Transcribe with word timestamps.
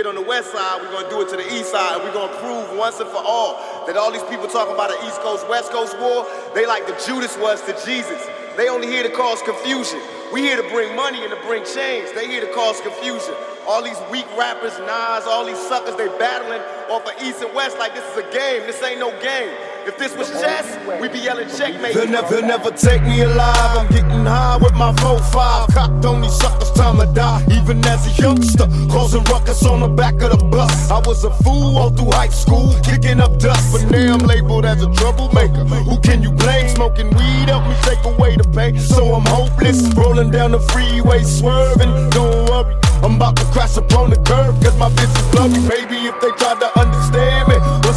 on 0.00 0.14
the 0.14 0.22
west 0.22 0.50
side, 0.50 0.80
we're 0.80 0.90
gonna 0.90 1.10
do 1.10 1.20
it 1.20 1.28
to 1.28 1.36
the 1.36 1.44
east 1.52 1.70
side, 1.70 2.00
and 2.00 2.02
we're 2.02 2.14
gonna 2.14 2.32
prove 2.40 2.78
once 2.78 2.98
and 2.98 3.10
for 3.10 3.20
all 3.20 3.60
that 3.84 3.94
all 3.94 4.10
these 4.10 4.24
people 4.24 4.48
talking 4.48 4.72
about 4.72 4.90
an 4.90 4.96
East 5.06 5.20
Coast 5.20 5.46
West 5.50 5.70
Coast 5.70 6.00
war, 6.00 6.24
they 6.54 6.64
like 6.64 6.86
the 6.86 6.96
Judas 7.04 7.36
was 7.36 7.60
to 7.68 7.76
Jesus. 7.84 8.26
They 8.56 8.70
only 8.70 8.86
here 8.86 9.02
to 9.02 9.10
cause 9.10 9.42
confusion. 9.42 10.00
We 10.32 10.40
here 10.40 10.56
to 10.56 10.66
bring 10.70 10.96
money 10.96 11.20
and 11.20 11.28
to 11.28 11.36
bring 11.44 11.66
change. 11.66 12.08
They 12.14 12.26
here 12.26 12.40
to 12.40 12.50
cause 12.54 12.80
confusion. 12.80 13.34
All 13.68 13.82
these 13.82 14.00
weak 14.10 14.24
rappers, 14.34 14.72
Nas, 14.78 15.28
all 15.28 15.44
these 15.44 15.60
suckers, 15.60 15.94
they 15.96 16.08
battling 16.16 16.62
off 16.88 17.04
of 17.04 17.12
East 17.22 17.42
and 17.42 17.52
West 17.54 17.76
like 17.76 17.94
this 17.94 18.04
is 18.12 18.16
a 18.16 18.32
game. 18.32 18.64
This 18.64 18.82
ain't 18.82 18.98
no 18.98 19.12
game. 19.20 19.52
If 19.84 19.98
this 19.98 20.16
was 20.16 20.30
chess, 20.30 20.78
we'd 21.00 21.12
be 21.12 21.18
yelling 21.18 21.48
checkmate. 21.48 21.94
They'll 21.94 22.06
never, 22.06 22.28
they'll 22.28 22.46
never 22.46 22.70
take 22.70 23.02
me 23.02 23.22
alive. 23.22 23.78
I'm 23.78 23.88
getting 23.88 24.24
high 24.24 24.56
with 24.56 24.74
my 24.74 24.92
4-5. 24.92 25.74
Cocked 25.74 26.04
on 26.04 26.20
these 26.20 26.36
suckers, 26.36 26.70
time 26.72 26.98
to 26.98 27.06
die. 27.06 27.44
Even 27.50 27.84
as 27.86 28.06
a 28.06 28.22
youngster, 28.22 28.66
causing 28.88 29.24
ruckus 29.24 29.64
on 29.66 29.80
the 29.80 29.88
back 29.88 30.14
of 30.22 30.30
the 30.30 30.44
bus. 30.44 30.88
I 30.88 31.00
was 31.00 31.24
a 31.24 31.30
fool 31.42 31.76
all 31.78 31.90
through 31.90 32.12
high 32.12 32.28
school, 32.28 32.72
kicking 32.84 33.20
up 33.20 33.40
dust. 33.40 33.72
But 33.72 33.90
now 33.90 34.14
I'm 34.14 34.20
labeled 34.20 34.64
as 34.66 34.82
a 34.82 34.92
troublemaker. 34.94 35.64
Who 35.64 35.98
can 36.00 36.22
you 36.22 36.30
blame? 36.30 36.68
Smoking 36.68 37.10
weed 37.10 37.48
help 37.48 37.66
me 37.66 37.74
take 37.82 38.04
away 38.04 38.36
the 38.36 38.44
pain. 38.54 38.78
So 38.78 39.14
I'm 39.14 39.26
hopeless, 39.26 39.82
rolling 39.94 40.30
down 40.30 40.52
the 40.52 40.60
freeway, 40.60 41.24
swerving. 41.24 42.10
Don't 42.10 42.48
worry. 42.48 42.76
I'm 43.02 43.16
about 43.16 43.34
to 43.36 43.44
crash 43.46 43.76
upon 43.76 44.10
the 44.10 44.16
curb, 44.22 44.62
cause 44.62 44.78
my 44.78 44.88
bitch 44.90 45.10
is 45.10 45.26
blurry. 45.32 45.58
Baby, 45.66 46.06
if 46.06 46.20
they 46.20 46.30
tried 46.38 46.60
to 46.60 46.70
understand 46.78 46.91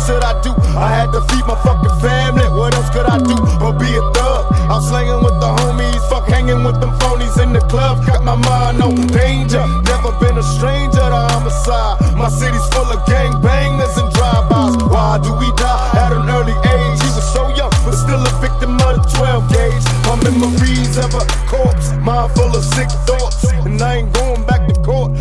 should 0.05 0.21
I 0.21 0.37
do? 0.45 0.53
I 0.77 0.87
had 0.93 1.09
to 1.17 1.21
feed 1.33 1.45
my 1.49 1.57
fucking 1.65 1.97
family. 1.97 2.45
What 2.53 2.77
else 2.77 2.89
could 2.93 3.09
I 3.09 3.17
do? 3.17 3.35
Or 3.65 3.73
be 3.73 3.89
a 3.89 4.03
thug? 4.13 4.53
I'm 4.69 4.81
slanging 4.81 5.21
with 5.25 5.37
the 5.41 5.49
homies, 5.49 6.01
fuck 6.09 6.29
hanging 6.29 6.63
with 6.63 6.79
them 6.79 6.93
phonies 7.01 7.41
in 7.41 7.53
the 7.53 7.61
club. 7.65 8.05
Got 8.05 8.23
my 8.23 8.37
mind 8.37 8.81
on 8.81 8.95
danger. 9.09 9.65
Never 9.89 10.13
been 10.21 10.37
a 10.37 10.45
stranger 10.45 11.01
to 11.01 11.21
homicide. 11.33 11.97
My 12.15 12.29
city's 12.29 12.65
full 12.69 12.85
of 12.85 13.01
gangbangers 13.09 13.97
and 13.97 14.09
drive-bys. 14.13 14.77
Why 14.93 15.17
do 15.25 15.33
we 15.41 15.49
die 15.57 15.89
at 15.97 16.13
an 16.13 16.29
early 16.29 16.53
age? 16.53 16.97
He 17.01 17.09
was 17.17 17.25
so 17.33 17.49
young, 17.57 17.73
but 17.81 17.97
still 17.97 18.21
a 18.21 18.33
victim 18.37 18.77
of 18.85 19.01
the 19.01 19.03
12 19.17 19.49
gauge. 19.49 19.85
My 20.05 20.15
memories 20.21 20.97
of 21.01 21.13
a 21.17 21.25
corpse, 21.49 21.93
mind 22.05 22.31
full 22.37 22.53
of 22.53 22.63
sick 22.63 22.89
thoughts, 23.09 23.41
and 23.65 23.81
I 23.81 24.05
ain't 24.05 24.13
going 24.13 24.45
back 24.45 24.69
to 24.69 24.75
court. 24.85 25.17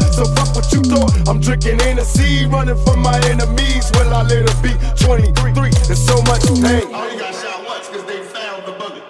So 0.65 0.83
fuck 0.83 0.87
what 0.89 1.13
you 1.13 1.23
thought. 1.23 1.29
I'm 1.29 1.41
drinking 1.41 1.79
Hennessy, 1.81 2.47
running 2.47 2.77
from 2.85 3.03
my 3.03 3.19
enemies. 3.29 3.91
Will 3.95 4.13
I 4.15 4.23
let 4.23 4.49
it 4.49 4.63
be 4.63 4.73
23? 5.05 5.71
There's 5.87 6.05
so 6.05 6.21
much 6.23 6.43
pain. 6.63 6.95
Only 6.95 7.19
got 7.19 7.35
shot 7.35 7.65
once 7.67 7.89
because 7.89 8.05
they 8.05 8.23
found 8.23 8.65
the 8.67 8.73
bullet. 8.73 9.03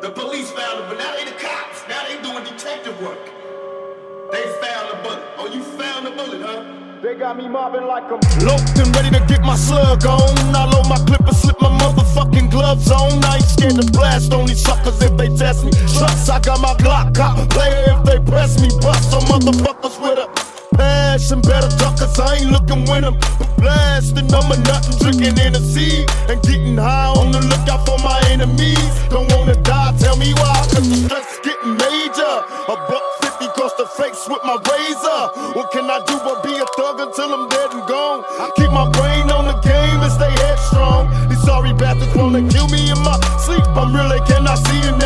The 0.00 0.10
police 0.10 0.50
found 0.50 0.80
it, 0.80 0.88
but 0.88 0.98
now 0.98 1.14
they 1.16 1.24
the 1.24 1.36
cops. 1.38 1.82
Now 1.88 2.02
they 2.06 2.20
doing 2.22 2.44
detective 2.44 3.00
work. 3.00 3.18
They 4.32 4.42
found 4.60 4.90
the 4.90 5.02
bullet. 5.02 5.24
Oh, 5.38 5.50
you 5.52 5.62
found 5.62 6.06
the 6.06 6.10
bullet, 6.10 6.40
huh? 6.40 7.00
They 7.02 7.14
got 7.14 7.36
me 7.36 7.48
mobbing 7.48 7.86
like 7.86 8.04
I'm 8.04 8.20
loped 8.40 8.78
and 8.78 8.88
ready 8.96 9.10
to 9.10 9.24
get 9.26 9.42
my 9.42 9.56
slug 9.56 10.06
on. 10.06 10.56
I 10.56 10.64
load 10.64 10.88
my 10.88 10.96
clip 11.04 11.20
and 11.20 11.36
slip 11.36 11.60
my 11.60 11.68
motherfucking 11.68 12.50
gloves 12.50 12.90
on. 12.90 13.22
I 13.24 13.36
ain't 13.36 13.44
scared 13.44 13.76
to 13.76 13.92
blast 13.92 14.32
on 14.32 14.46
these 14.46 14.62
suckers 14.62 15.00
if 15.02 15.14
they 15.16 15.28
test 15.36 15.64
me. 15.64 15.72
Trust, 15.72 16.30
I 16.30 16.40
got 16.40 16.60
my 16.60 16.74
Glock 16.74 17.14
cop 17.14 17.36
player 17.50 17.84
if 17.88 18.04
they 18.04 18.18
press 18.30 18.60
me. 18.60 18.68
Bust 18.80 19.10
some 19.10 19.22
motherfuckers 19.24 20.00
with 20.00 20.18
a 20.18 20.53
passion. 21.14 21.40
Better 21.40 21.70
duck 21.78 21.98
cause 21.98 22.18
I 22.18 22.36
ain't 22.36 22.50
looking 22.50 22.84
when 22.86 23.04
I'm 23.04 23.16
blasting. 23.58 24.32
I'm 24.34 24.50
a 24.50 24.56
and 24.58 24.98
drinking 24.98 25.36
Hennessy 25.36 26.06
and 26.28 26.42
getting 26.42 26.76
high 26.76 27.14
on 27.14 27.30
the 27.30 27.40
lookout 27.40 27.86
for 27.86 27.98
my 28.02 28.18
enemies. 28.30 28.90
Don't 29.10 29.30
wanna 29.32 29.54
die, 29.62 29.94
tell 29.98 30.16
me 30.16 30.34
why. 30.34 30.58
Cause 30.74 30.88
the 30.90 30.96
stress 31.06 31.38
getting 31.46 31.76
major. 31.78 32.34
A 32.66 32.74
buck 32.90 33.04
fifty 33.22 33.46
across 33.46 33.74
the 33.74 33.86
face 33.86 34.26
with 34.28 34.42
my 34.42 34.58
razor. 34.58 35.54
What 35.54 35.70
can 35.70 35.86
I 35.86 36.02
do 36.06 36.18
but 36.26 36.42
be 36.42 36.54
a 36.58 36.66
thug 36.76 36.98
until 37.00 37.30
I'm 37.34 37.48
dead 37.48 37.70
and 37.72 37.86
gone? 37.86 38.24
I 38.42 38.50
keep 38.56 38.70
my 38.70 38.90
brain 38.90 39.30
on 39.30 39.46
the 39.46 39.56
game 39.62 40.00
and 40.02 40.12
stay 40.12 40.34
headstrong. 40.42 41.10
These 41.28 41.42
sorry 41.42 41.72
bastards 41.72 42.14
wanna 42.16 42.42
kill 42.50 42.68
me 42.68 42.90
in 42.90 42.98
my 43.06 43.16
sleep. 43.46 43.64
I'm 43.78 43.94
really 43.94 44.20
cannot 44.26 44.58
see 44.66 44.82
and 44.82 44.98
every 44.98 45.03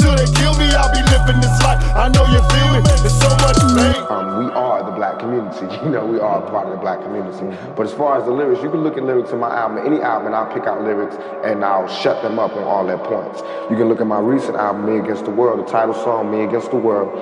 Until 0.00 0.16
they 0.16 0.32
kill 0.32 0.56
me, 0.56 0.64
I'll 0.72 0.88
be 0.88 1.02
living 1.12 1.42
this 1.42 1.60
life. 1.60 1.76
I 1.94 2.08
know 2.08 2.24
you 2.24 2.40
feel 2.48 3.10
so 3.10 3.28
much 3.44 3.60
pain. 3.76 4.00
Um, 4.08 4.46
we 4.46 4.50
are 4.50 4.82
the 4.82 4.92
black 4.92 5.18
community. 5.18 5.66
You 5.84 5.90
know, 5.90 6.06
we 6.06 6.18
are 6.18 6.42
a 6.42 6.50
part 6.50 6.68
of 6.68 6.72
the 6.72 6.78
black 6.78 7.02
community. 7.02 7.54
But 7.76 7.84
as 7.84 7.92
far 7.92 8.16
as 8.16 8.24
the 8.24 8.30
lyrics, 8.30 8.62
you 8.62 8.70
can 8.70 8.82
look 8.82 8.96
at 8.96 9.02
lyrics 9.02 9.32
in 9.32 9.38
my 9.38 9.54
album, 9.54 9.84
any 9.84 10.00
album, 10.00 10.28
and 10.28 10.34
I'll 10.34 10.50
pick 10.50 10.64
out 10.64 10.80
lyrics 10.82 11.16
and 11.44 11.62
I'll 11.62 11.86
shut 11.86 12.22
them 12.22 12.38
up 12.38 12.52
on 12.52 12.64
all 12.64 12.86
their 12.86 12.96
points. 12.96 13.42
You 13.70 13.76
can 13.76 13.90
look 13.90 14.00
at 14.00 14.06
my 14.06 14.20
recent 14.20 14.56
album, 14.56 14.86
Me 14.86 15.00
Against 15.00 15.26
the 15.26 15.30
World, 15.32 15.66
the 15.66 15.70
title 15.70 15.94
song, 15.94 16.30
Me 16.30 16.44
Against 16.44 16.70
the 16.70 16.78
World, 16.78 17.12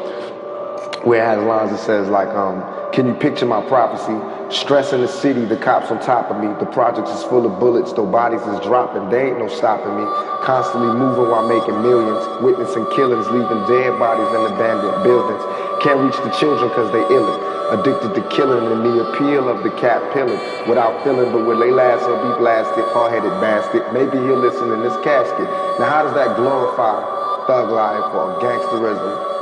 where 1.04 1.22
it 1.22 1.26
has 1.26 1.44
lines 1.44 1.70
that 1.70 1.80
says 1.80 2.08
like, 2.08 2.28
um, 2.28 2.62
can 2.92 3.06
you 3.06 3.14
picture 3.14 3.46
my 3.46 3.60
prophecy? 3.68 4.16
Stress 4.48 4.92
in 4.92 5.02
the 5.02 5.08
city, 5.08 5.44
the 5.44 5.56
cops 5.56 5.90
on 5.92 6.00
top 6.00 6.30
of 6.30 6.40
me. 6.40 6.48
The 6.58 6.66
projects 6.72 7.10
is 7.10 7.22
full 7.24 7.44
of 7.44 7.60
bullets, 7.60 7.92
though 7.92 8.08
bodies 8.08 8.40
is 8.40 8.60
dropping. 8.64 9.10
They 9.12 9.28
ain't 9.28 9.38
no 9.38 9.48
stopping 9.48 9.92
me. 9.92 10.08
Constantly 10.40 10.88
moving 10.96 11.28
while 11.28 11.44
making 11.44 11.76
millions. 11.84 12.24
Witnessing 12.42 12.88
killings, 12.96 13.28
leaving 13.28 13.60
dead 13.68 13.98
bodies 14.00 14.26
in 14.32 14.40
abandoned 14.48 15.04
buildings. 15.04 15.44
Can't 15.84 16.00
reach 16.00 16.16
the 16.24 16.32
children 16.40 16.72
cause 16.72 16.90
they 16.90 17.04
illin'. 17.12 17.38
Addicted 17.76 18.16
to 18.16 18.24
killing 18.32 18.72
and 18.72 18.80
the 18.80 19.12
appeal 19.12 19.52
of 19.52 19.62
the 19.62 19.70
cat 19.76 20.00
pilling. 20.16 20.40
Without 20.66 20.96
feeling, 21.04 21.30
but 21.30 21.44
when 21.44 21.60
they 21.60 21.70
last, 21.70 22.08
he'll 22.08 22.16
be 22.16 22.34
blasted. 22.40 22.88
Hard-headed 22.96 23.36
bastard. 23.44 23.84
Maybe 23.92 24.16
he'll 24.16 24.40
listen 24.40 24.72
in 24.72 24.80
this 24.80 24.96
casket. 25.04 25.44
Now 25.78 25.92
how 25.92 26.02
does 26.08 26.14
that 26.16 26.34
glorify 26.40 27.04
thug 27.46 27.68
life 27.68 28.08
or 28.16 28.40
gangsterism? 28.40 29.37